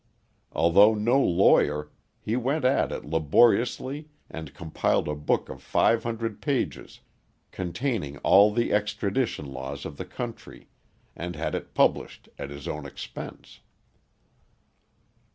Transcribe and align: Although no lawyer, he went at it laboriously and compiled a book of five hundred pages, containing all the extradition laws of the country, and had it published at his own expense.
Although 0.53 0.95
no 0.95 1.21
lawyer, 1.23 1.91
he 2.19 2.35
went 2.35 2.65
at 2.65 2.91
it 2.91 3.05
laboriously 3.05 4.09
and 4.31 4.51
compiled 4.55 5.07
a 5.07 5.13
book 5.13 5.47
of 5.47 5.61
five 5.61 6.01
hundred 6.01 6.41
pages, 6.41 7.01
containing 7.51 8.17
all 8.25 8.51
the 8.51 8.73
extradition 8.73 9.53
laws 9.53 9.85
of 9.85 9.97
the 9.97 10.05
country, 10.05 10.69
and 11.15 11.35
had 11.35 11.53
it 11.53 11.75
published 11.75 12.29
at 12.39 12.49
his 12.49 12.67
own 12.67 12.87
expense. 12.87 13.59